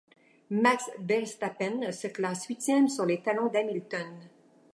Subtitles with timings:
[0.63, 4.09] Max Verstappen se classe huitième sur les talons d'Hamilton.